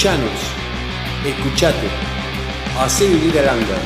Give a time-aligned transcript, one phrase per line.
[0.00, 0.40] Escuchanos,
[1.26, 1.88] escuchate,
[2.78, 3.76] hacé vivir el under.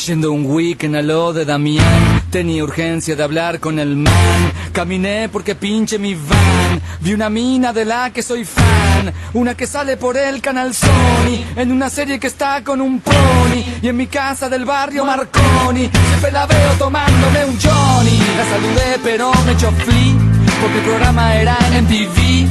[0.06, 4.52] Yendo un weekend a lo de Damián, tenía urgencia de hablar con el man.
[4.72, 6.80] Caminé porque pinche mi van.
[7.00, 9.12] Vi una mina de la que soy fan.
[9.34, 10.74] Una que sale por el canal
[11.56, 13.62] En una serie que está con un pony.
[13.82, 15.90] Y en mi casa del barrio Marconi.
[16.08, 18.18] Siempre la veo tomándome un Johnny.
[18.36, 20.14] La saludé pero me echó flea.
[20.60, 22.48] Porque el programa era en MTV.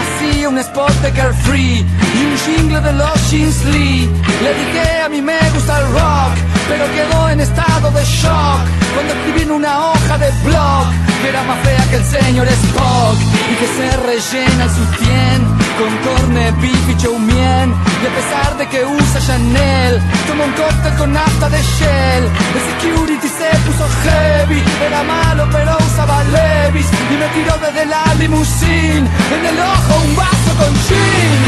[0.00, 4.08] Hacía un spot de Carefree y un jingle de los Jeans Lee.
[4.42, 6.34] Le dije a mí me gusta el rock,
[6.68, 8.60] pero quedó en estado de shock
[8.94, 10.86] cuando escribí en una hoja de blog
[11.22, 13.16] que era más fea que el señor Spock
[13.50, 17.74] y que se rellena el sutién con corne, beef y choumien.
[18.02, 22.24] Y a pesar de que usa Chanel, toma un cóctel con nafta de Shell.
[22.56, 28.14] El security se puso heavy, era malo pero usaba Levis y me tiró desde la
[28.18, 31.42] limusine en el ojo un vaso con gin.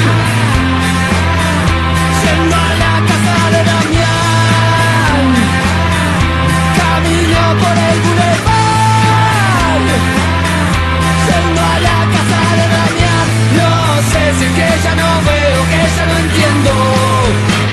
[2.22, 5.26] Yendo a la casa de Damián,
[6.78, 8.55] camino por el boulevard.
[14.28, 16.72] Es que ya no veo, que ya no entiendo.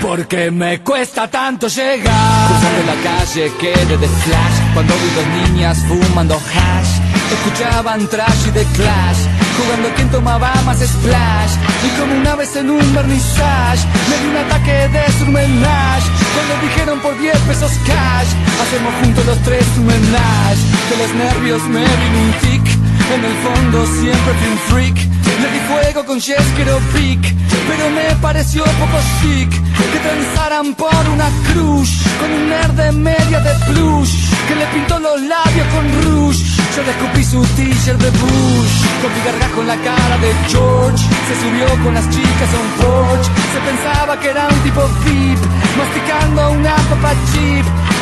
[0.01, 2.47] Porque me cuesta tanto llegar.
[2.47, 4.57] Cruzando la calle quedé de flash.
[4.73, 6.93] Cuando vi dos niñas fumando hash
[7.31, 9.21] Escuchaban trash y de clash.
[9.57, 11.53] Jugando quien tomaba más splash.
[11.85, 16.07] Y como una vez en un vernissage Me di un ataque de surmenage.
[16.35, 18.29] Cuando dijeron por 10 pesos cash
[18.61, 23.33] Hacemos juntos los tres un menage De los nervios me vino un tic en el
[23.45, 25.13] fondo siempre fui un freak.
[25.41, 27.19] Le di fuego con Jesquero Pic
[27.67, 33.39] Pero me pareció poco chic Que transaran por una cruz Con un nerd de media
[33.39, 34.13] de plush
[34.47, 36.43] Que le pintó los labios con rouge.
[36.75, 41.03] Yo le su t-shirt de Bush Con mi gargajo la cara de George.
[41.27, 45.39] Se subió con las chicas a un porch Se pensaba que era un tipo VIP
[45.77, 47.13] Masticando una papa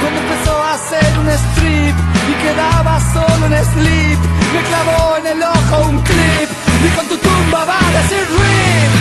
[0.01, 1.95] Cuando empezó a hacer un strip
[2.29, 4.19] Y quedaba solo en sleep
[4.53, 6.49] Me clavó en el ojo un clip
[6.85, 8.91] Y con tu tumba va a decir RIP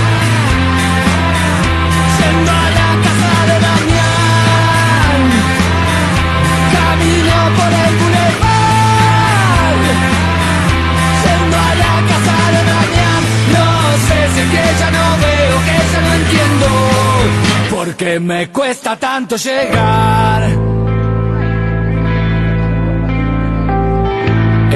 [2.19, 5.21] Yendo a la casa de Damián
[6.77, 9.85] Camino por el boulevard
[11.25, 13.23] Yendo a la casa de Damián
[13.57, 13.67] No
[14.07, 16.69] sé si es que ya no veo, que ya no entiendo
[17.71, 20.70] Porque me cuesta tanto llegar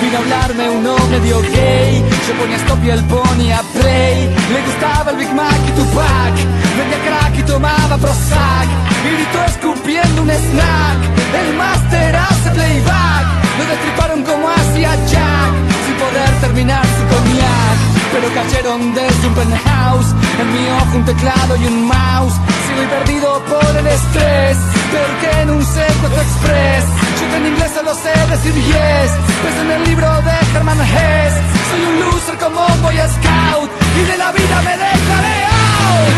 [0.00, 4.34] Vino a hablarme un hombre medio gay, yo ponía stop y él ponía play.
[4.52, 6.34] Le gustaba el Big Mac y Tupac,
[6.76, 8.68] vendía crack y tomaba Prozac.
[9.04, 10.98] Y gritó escupiendo un snack,
[11.40, 13.26] el máster hace playback.
[13.58, 15.52] Lo destriparon como hacía Jack,
[15.84, 17.99] sin poder terminar su cognac.
[18.12, 22.34] Pero cayeron desde un penthouse, en mi ojo un teclado y un mouse.
[22.66, 24.56] Sigo perdido por el estrés,
[24.90, 26.84] peor que en un secuestro express.
[27.20, 29.10] Yo en inglés solo sé decir yes,
[29.42, 31.34] pues en el libro de Herman Hess.
[31.70, 36.16] Soy un loser como un boy scout, y de la vida me dejaré out.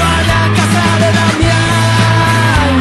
[0.00, 2.74] A la casa de Damián,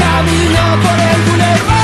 [0.00, 1.81] camino por el boulevard.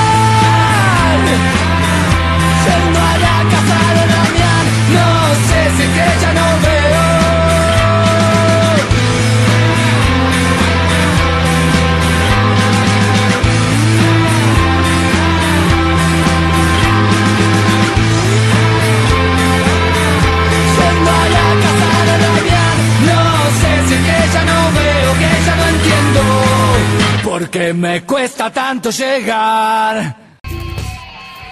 [27.38, 30.27] Porque me cuesta tanto llegar.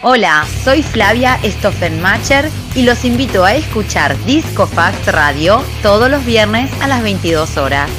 [0.08, 6.70] Hola, soy Flavia Stoffenmacher y los invito a escuchar Disco Fast Radio todos los viernes
[6.80, 7.90] a las 22 horas.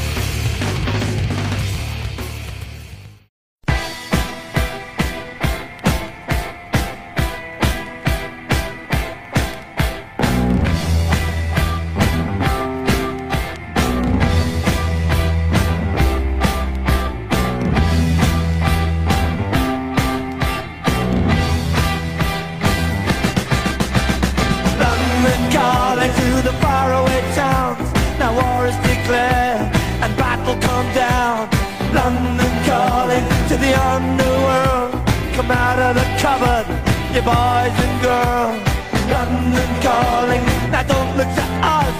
[37.17, 38.61] You boys and girls.
[39.09, 41.95] London calling, now don't look to us.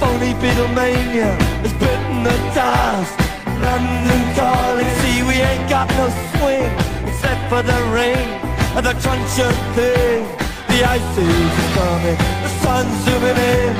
[0.00, 1.30] Phony Beatlemania
[1.62, 3.14] has bitten the dust.
[3.62, 6.72] London calling, see we ain't got no swing
[7.06, 8.26] except for the rain
[8.74, 10.26] and the crunch of thing.
[10.70, 13.72] The ice is coming, the sun's zooming in.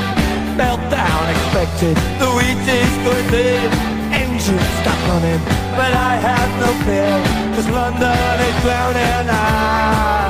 [0.60, 3.68] Meltdown expected, the wheat is going in.
[4.22, 5.42] Engines stop running,
[5.78, 7.16] but I have no fear,
[7.54, 9.30] cause London is drowning.
[9.30, 10.29] I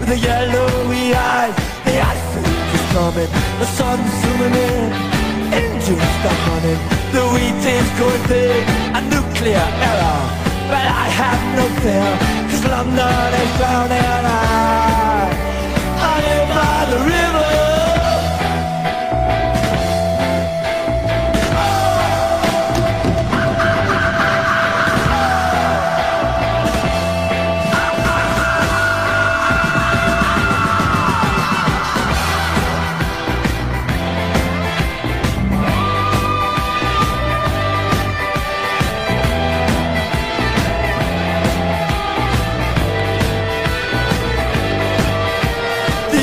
[0.00, 1.54] with the yellowy eyes.
[1.84, 2.32] The ice
[2.74, 3.30] is coming,
[3.60, 4.92] the sun's zooming in,
[5.52, 6.80] engines stop running,
[7.12, 8.62] the wheat is going big,
[8.96, 10.20] a nuclear error.
[10.72, 12.10] But I have no fear,
[12.48, 14.00] cause London is drowning.
[14.00, 15.28] I,
[16.08, 17.69] I live by the river.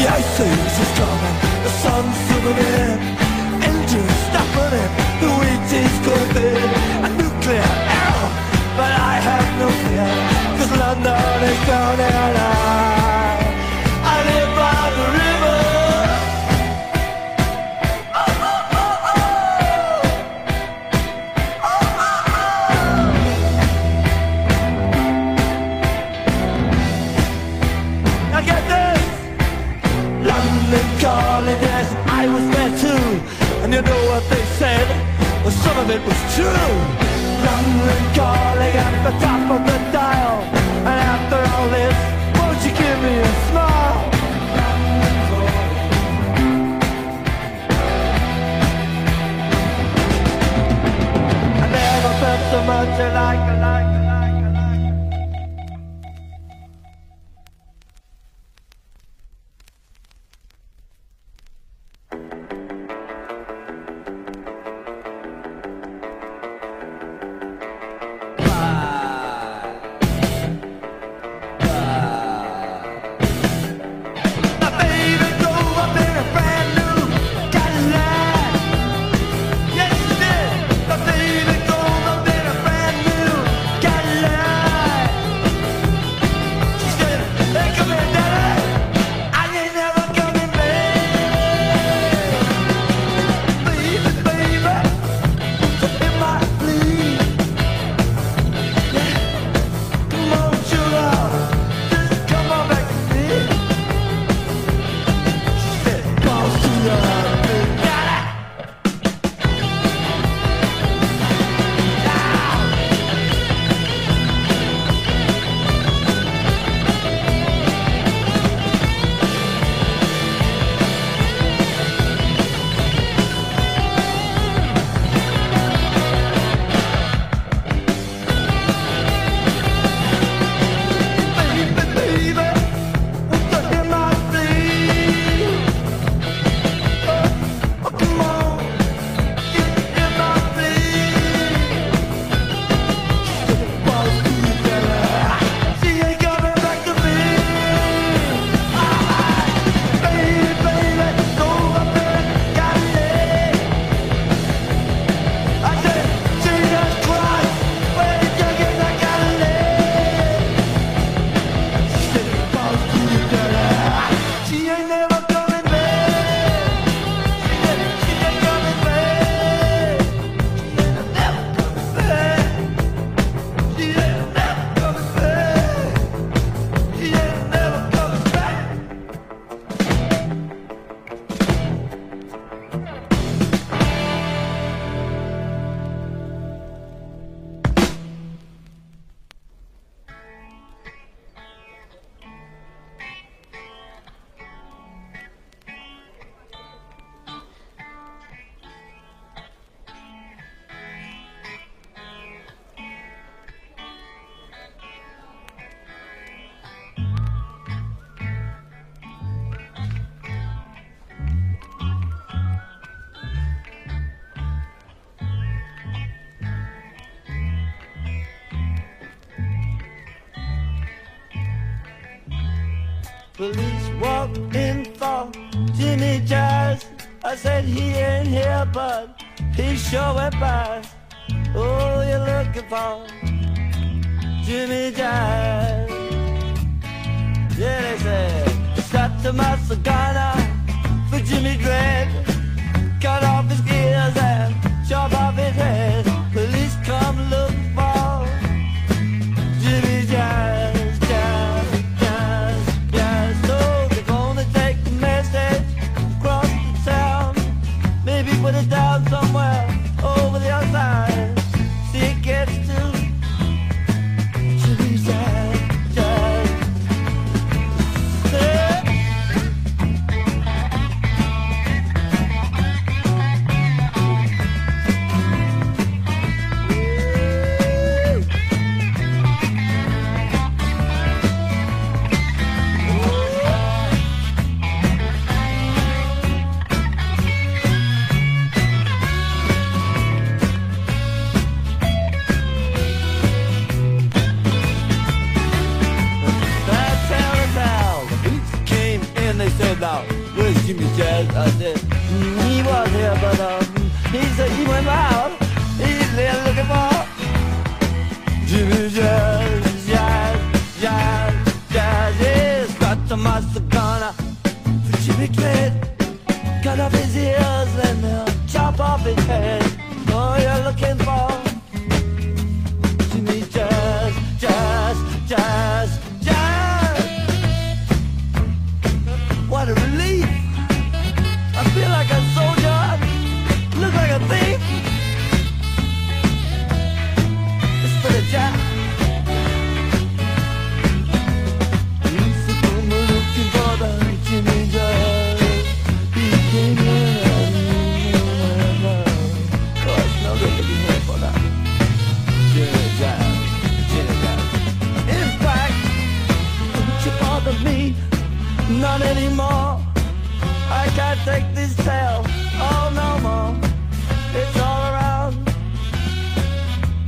[0.08, 2.98] Ice age is coming, the sun's zooming in,
[3.62, 6.70] engines stopping it, the wheat is going thin,
[7.06, 7.70] a nuclear
[8.00, 8.30] error,
[8.80, 10.10] but I have no fear,
[10.58, 12.37] cause London is drowning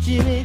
[0.10, 0.39] Jimmy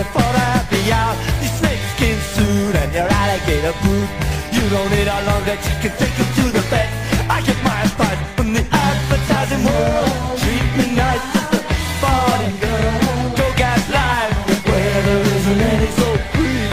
[0.00, 1.12] before the happy hour
[1.44, 4.08] Your snakeskin suit and your alligator boot.
[4.56, 6.88] You don't need a long that you can take you to the bed
[7.28, 10.10] I get my advice from the advertising world.
[10.42, 11.60] Treat me nice, just a
[12.02, 12.96] party girl.
[13.38, 14.34] Go get live
[14.66, 16.66] where there isn't any so free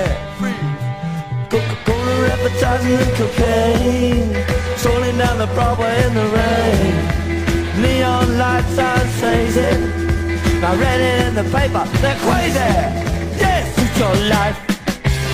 [0.00, 0.60] eh, free.
[1.50, 4.30] Coca-Cola advertising and cocaine.
[4.78, 6.94] Strolling down the Broadway in the rain.
[7.82, 10.09] Neon lights are crazy
[10.62, 12.70] I read it in the paper, they're crazy.
[13.40, 14.58] Yes, it's your life.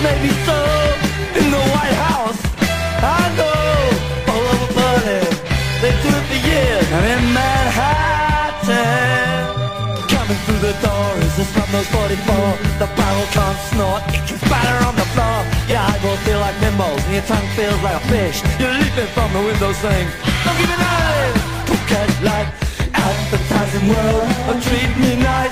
[0.01, 0.55] Maybe so,
[1.35, 2.37] in the White House
[3.01, 5.25] I know, all over Berlin
[5.81, 6.85] They do it for years.
[6.95, 8.77] And in Manhattan
[10.05, 14.79] Coming through the door is the Slumdog 44 The barrel can't snort, it can spatter
[14.85, 15.39] on the floor.
[15.67, 18.37] Your eyeballs feel like nimbles and your tongue feels like a fish.
[18.61, 20.07] You're leaping from the window saying,
[20.45, 21.33] don't give me that
[21.67, 22.66] Coquette like
[23.33, 24.23] advertising world.
[24.47, 25.46] Oh, Treat me nice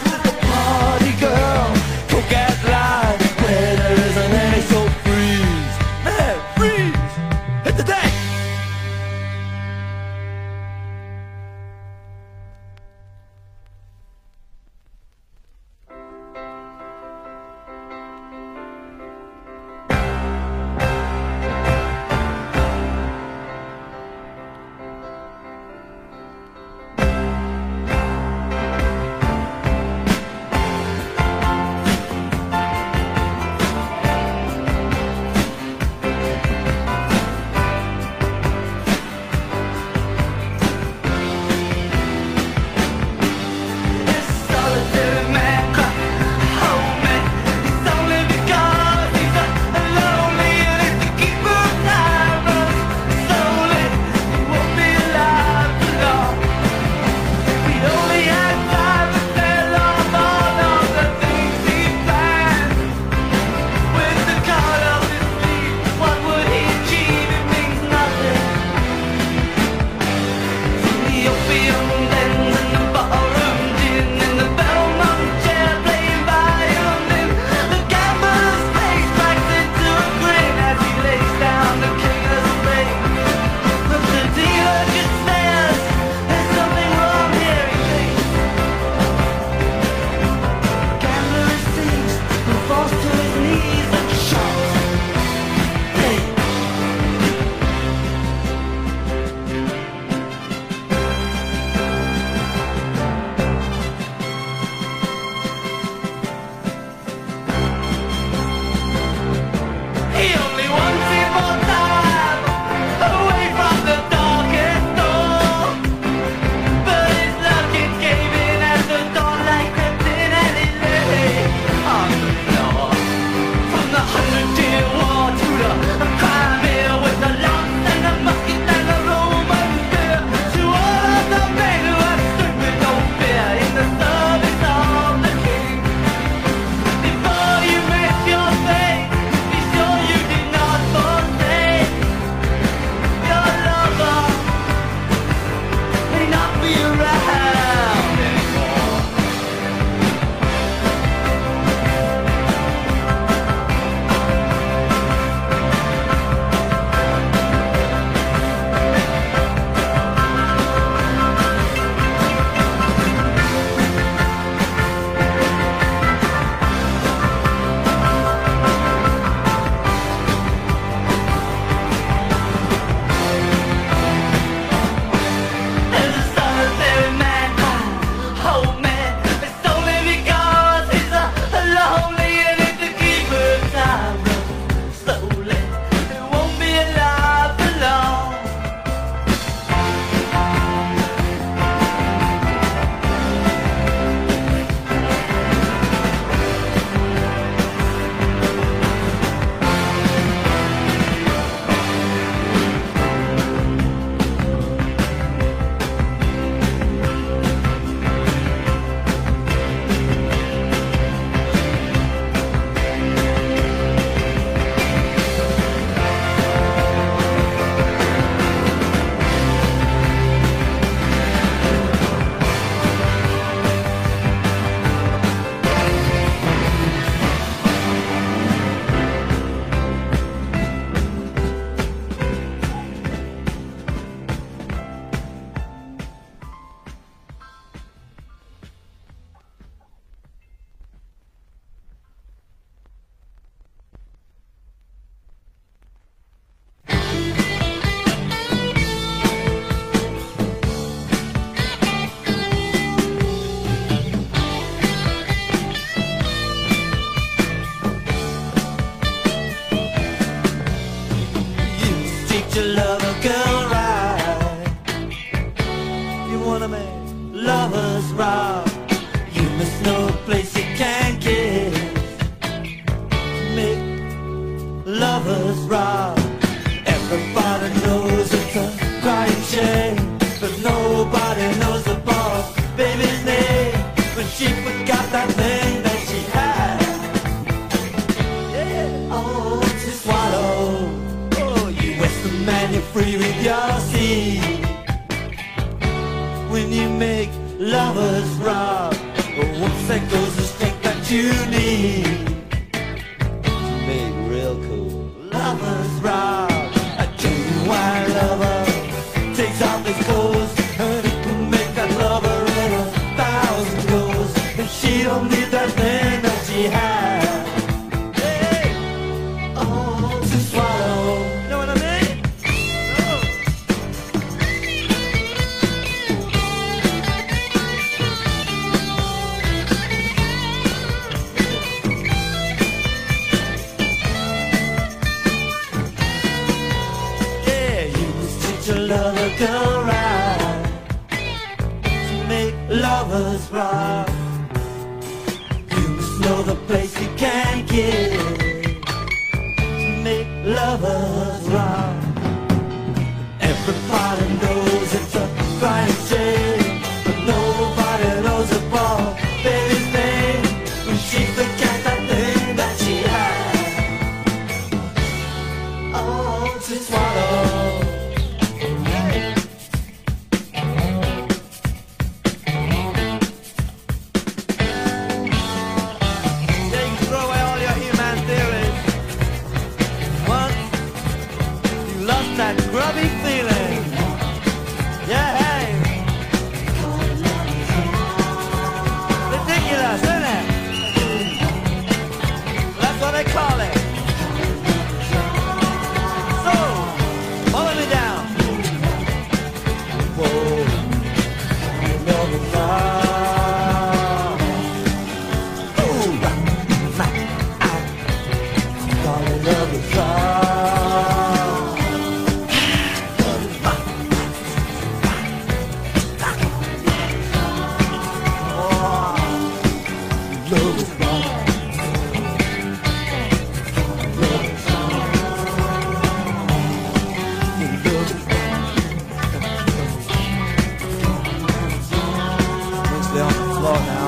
[433.66, 434.05] out now.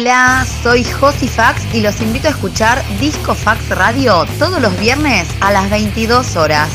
[0.00, 5.28] Hola, soy Josi Fax y los invito a escuchar Disco Fax Radio todos los viernes
[5.42, 6.70] a las 22 horas.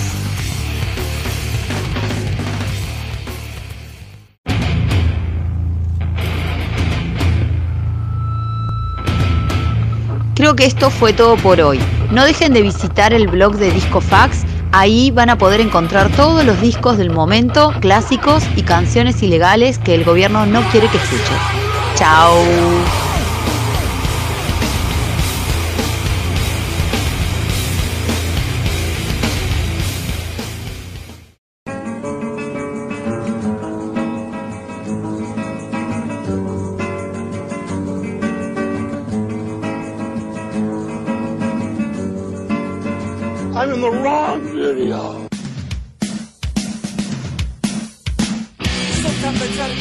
[10.36, 11.80] Creo que esto fue todo por hoy.
[12.12, 14.44] No dejen de visitar el blog de Disco Fax.
[14.72, 19.96] Ahí van a poder encontrar todos los discos del momento, clásicos y canciones ilegales que
[19.96, 21.40] el gobierno no quiere que escuches.
[21.96, 23.05] Chao.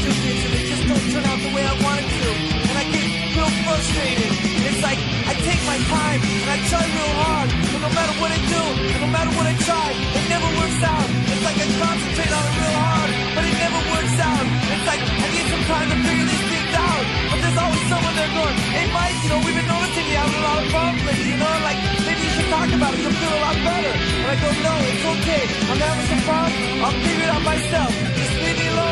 [0.05, 2.29] Try to and just don't turn out the way I want it to.
[2.69, 4.31] And I get real frustrated.
[4.69, 7.49] It's like I take my time and I try real hard.
[7.73, 10.81] But no matter what I do, and no matter what I try, it never works
[10.85, 11.09] out.
[11.09, 14.45] It's like I concentrate on it real hard, but it never works out.
[14.77, 17.05] It's like I need some time to figure these things out.
[17.33, 17.85] But there's always
[18.95, 21.79] like, you know, we've been noticing you having a lot of problems, you know, like,
[22.07, 23.95] maybe you should talk about it, you'll feel a lot better.
[24.23, 28.24] And I go, no, it's okay, I'm having some problems, I'll figure it out myself.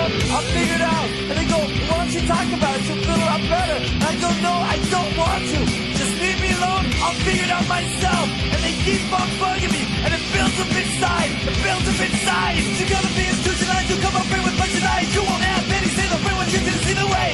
[0.03, 1.09] I'll figure it out.
[1.31, 3.79] And they go, why don't you talk about it, you'll feel a lot better.
[3.79, 5.61] And I go, no, I don't want to.
[5.95, 8.27] Just leave me alone, I'll figure it out myself.
[8.27, 12.59] And they keep on bugging me, and it builds up inside, it builds up inside.
[12.59, 15.89] You gotta be institutionalized, you come up here with of lies, you won't have any
[15.95, 17.31] say the free what you can see the way.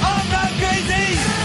[0.00, 1.41] I'm not crazy.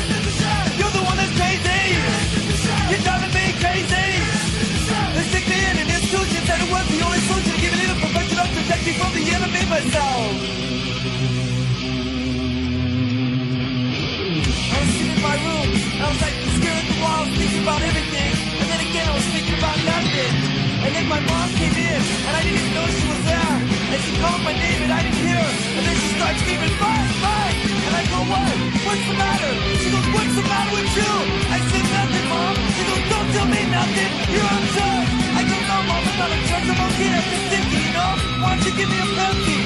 [9.77, 10.33] Myself.
[14.73, 15.69] I was sitting in my room,
[16.01, 19.27] I was like staring at the walls, thinking about everything, and then again I was
[19.29, 20.33] thinking about nothing.
[20.81, 23.53] And then my mom came in, and I didn't even know she was there.
[23.93, 25.53] And she called my name, and I didn't hear her.
[25.77, 27.59] And then she starts screaming, Mike, Mike!
[27.85, 28.55] And I go, what?
[28.87, 29.51] What's the matter?
[29.81, 31.13] She goes, what's the matter with you?
[31.53, 32.55] I said, nothing, Mom.
[32.77, 34.11] She goes, don't tell me nothing.
[34.33, 35.13] You're drugs.
[35.37, 36.67] I go, no, Mom, I'm not on drugs.
[36.71, 37.09] I'm okay.
[37.13, 38.13] I'm just thinking, you know?
[38.41, 39.56] Why don't you give me a Pepsi?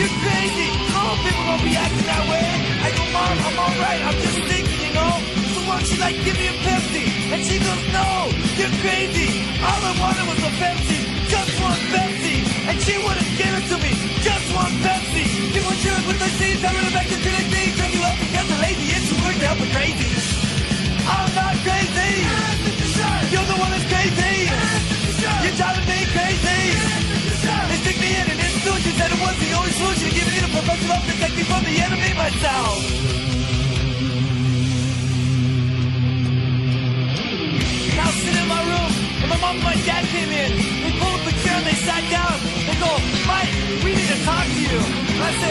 [0.00, 0.68] You're crazy.
[0.96, 2.48] All people don't be acting that way.
[2.80, 4.00] I go, Mom, I'm all right.
[4.00, 5.12] I'm just thinking, you know?
[5.52, 7.04] So why don't you, like, give me a Pepsi?
[7.28, 8.08] And she goes, no,
[8.56, 9.44] you're crazy.
[9.60, 11.04] All I wanted was a Pepsi.
[11.28, 12.36] Just one Pepsi.
[12.72, 13.92] And she wouldn't give it to me.
[14.24, 15.24] Just one Pepsi.
[15.52, 16.64] You want yours with the seeds.
[16.64, 17.68] I really back to the thing.
[17.76, 18.96] Turn you up because the lazy.
[18.96, 20.08] It's too hard to help crazy.
[21.12, 22.10] I'm not crazy.
[23.36, 24.29] You're the one that's crazy.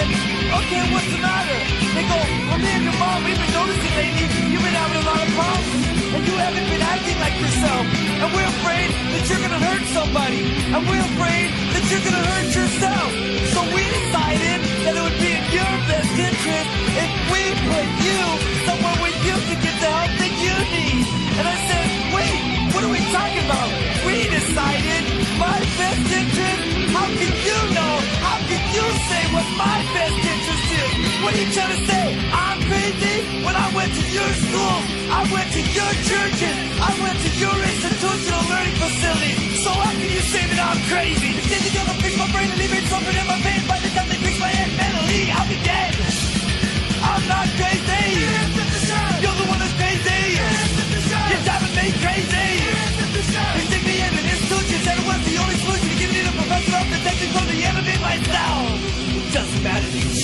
[0.10, 1.60] Okay, what's the matter?
[1.94, 2.18] They go,
[2.50, 5.30] well, me and your mom, we've been noticing lately you've been having a lot of
[5.38, 5.86] problems.
[6.10, 7.86] And you haven't been acting like yourself.
[7.86, 10.42] And we're afraid that you're gonna hurt somebody.
[10.74, 13.10] And we're afraid that you're gonna hurt yourself.
[13.54, 18.22] So we decided that it would be in your best interest if we put you
[18.66, 21.06] somewhere where you can get the help that you need.
[21.38, 21.88] And I said,
[22.18, 22.42] wait,
[22.74, 23.70] what are we talking about?
[24.02, 25.04] We decided
[25.36, 26.64] my best interest?
[26.96, 27.94] How can you know?
[28.24, 30.92] How can you say what my best interest is?
[31.22, 32.06] What are you trying to say?
[32.32, 33.16] I'm crazy?
[33.44, 34.78] When I went to your school,
[35.12, 39.36] I went to your churches, I went to your institutional learning facility.
[39.64, 41.30] So how can you say that I'm crazy?
[41.50, 43.79] Think they're gonna fix my brain and leave it something in my veins.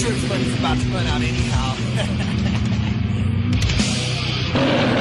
[0.06, 1.76] sure about to run out anyhow.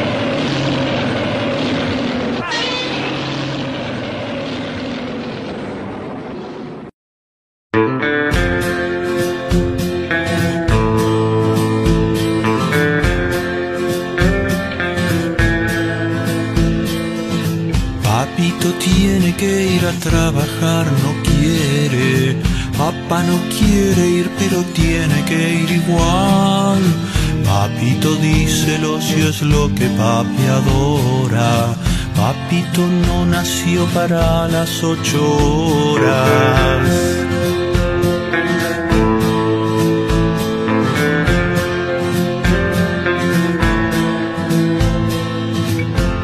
[33.92, 35.20] para las ocho
[35.92, 36.88] horas.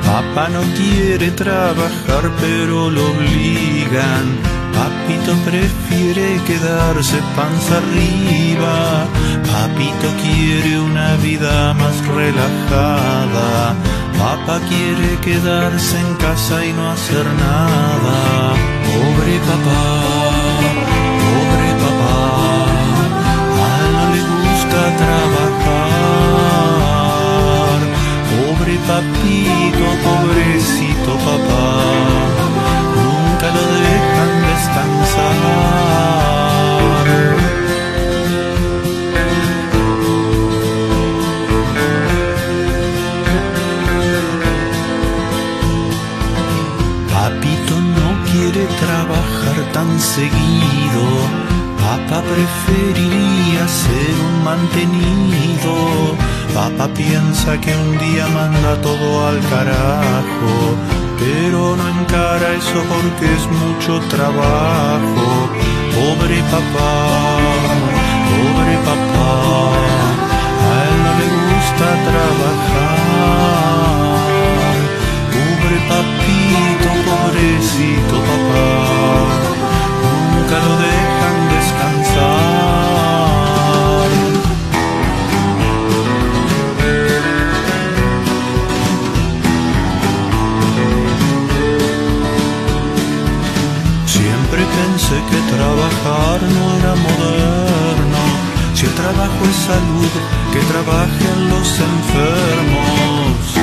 [0.05, 4.25] Papá no quiere trabajar pero lo obligan.
[4.73, 9.07] Papito prefiere quedarse panza arriba.
[9.53, 13.75] Papito quiere una vida más relajada.
[14.21, 18.53] Papá quiere quedarse en casa y no hacer nada.
[18.91, 19.85] Pobre papá,
[21.25, 22.19] pobre papá.
[23.63, 25.81] A él no le gusta trabajar.
[28.31, 31.69] Pobre papito, pobrecito papá,
[32.95, 36.40] nunca lo dejan descansar.
[48.91, 51.05] Trabajar tan seguido.
[51.85, 55.75] Papá preferiría ser un mantenido.
[56.55, 60.55] Papá piensa que un día manda todo al carajo,
[61.23, 65.27] pero no encara eso porque es mucho trabajo.
[65.97, 66.93] Pobre papá,
[68.31, 69.31] pobre papá,
[70.69, 71.27] a él no le
[77.41, 78.71] pobrecito papá,
[80.33, 82.91] nunca lo dejan descansar.
[94.07, 98.23] Siempre pensé que trabajar no era moderno,
[98.75, 100.13] si el trabajo es salud,
[100.53, 103.60] que trabajen los enfermos.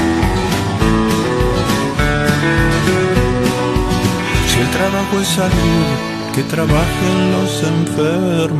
[8.39, 8.51] El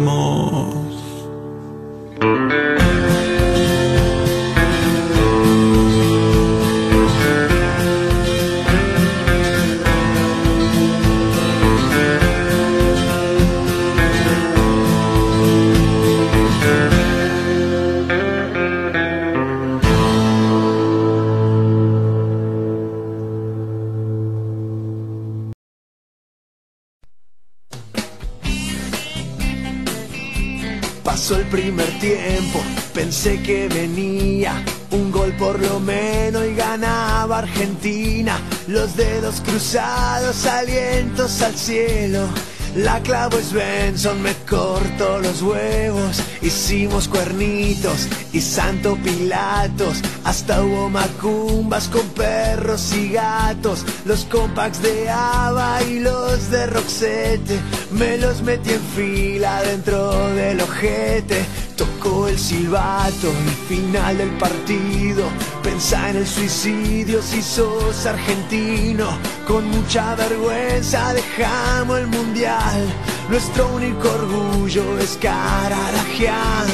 [33.18, 38.39] pensé que venía un gol por lo menos y ganaba Argentina.
[38.68, 42.28] Los dedos cruzados, alientos al cielo.
[42.76, 46.22] La clavo es Benson, me cortó los huevos.
[46.43, 49.97] Hicimos cuernitos y santo Pilatos.
[50.24, 53.84] Hasta hubo macumbas con perros y gatos.
[54.05, 57.59] Los compacts de Ava y los de Roxette.
[57.93, 61.45] Me los metí en fila dentro del ojete.
[61.78, 65.25] Tocó el silbato, el final del partido.
[65.61, 69.05] Pensá en el suicidio si sos argentino.
[69.47, 72.82] Con mucha vergüenza dejamos el mundial.
[73.30, 76.67] Nuestro único orgullo es Cararagian.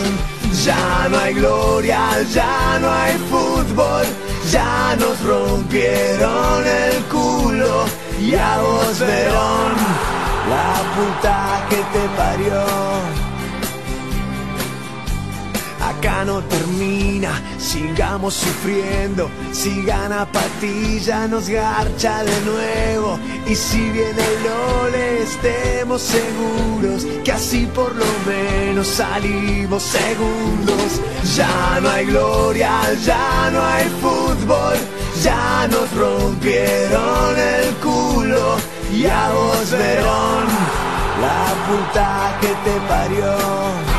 [0.64, 4.06] Ya no hay gloria, ya no hay fútbol.
[4.52, 7.84] Ya nos rompieron el culo.
[8.22, 9.74] Y a vos, Verón,
[10.50, 13.23] la puta que te parió.
[16.04, 19.30] Acá no termina, sigamos sufriendo.
[19.54, 23.18] Si gana Patilla, nos garcha de nuevo.
[23.48, 31.00] Y si viene el Lole, estemos seguros que así por lo menos salimos segundos.
[31.38, 34.76] Ya no hay gloria, ya no hay fútbol.
[35.24, 38.58] Ya nos rompieron el culo.
[38.92, 40.48] Y a vos, Verón,
[41.22, 43.93] la puta que te parió.